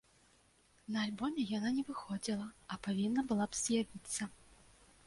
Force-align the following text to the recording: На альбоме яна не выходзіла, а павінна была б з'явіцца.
На 0.95 1.03
альбоме 1.07 1.45
яна 1.57 1.69
не 1.77 1.83
выходзіла, 1.91 2.47
а 2.73 2.79
павінна 2.89 3.21
была 3.35 3.45
б 3.55 3.63
з'явіцца. 3.63 4.35